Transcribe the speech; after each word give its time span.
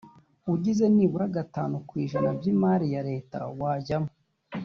ugize 0.53 0.85
nibura 0.93 1.25
gatanu 1.37 1.75
ku 1.87 1.93
ijana 2.03 2.29
by’imari 2.37 2.85
ya 2.95 3.01
leta 3.09 3.37
wajyamo 3.59 4.09